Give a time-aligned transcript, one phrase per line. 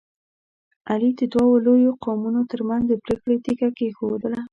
[0.91, 4.41] علي د دوو لویو قومونو ترمنځ د پرېکړې تیږه کېښودله.